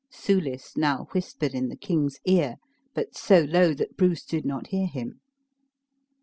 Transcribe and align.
Soulis 0.09 0.75
now 0.75 1.03
whispered 1.11 1.53
in 1.53 1.67
the 1.69 1.75
king's 1.75 2.19
ear, 2.25 2.55
but 2.95 3.15
so 3.15 3.41
low 3.41 3.71
that 3.75 3.97
Bruce 3.97 4.23
did 4.25 4.47
not 4.47 4.65
hear 4.69 4.87
him. 4.87 5.19